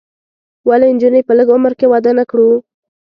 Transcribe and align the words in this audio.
ولې 0.67 0.87
نجونې 0.95 1.21
په 1.27 1.33
لږ 1.37 1.47
عمر 1.55 1.73
کې 1.79 1.89
واده 1.91 2.11
نه 2.19 2.23
کړو؟ 2.29 2.49